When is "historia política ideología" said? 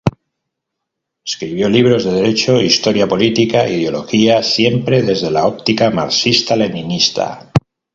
2.59-4.41